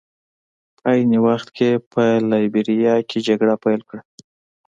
په 0.79 0.85
عین 0.91 1.11
وخت 1.27 1.47
کې 1.55 1.67
یې 1.73 1.81
په 1.91 2.03
لایبیریا 2.29 2.95
کې 3.09 3.17
جګړه 3.27 3.55
پیل 3.63 3.81
کړه. 3.89 4.01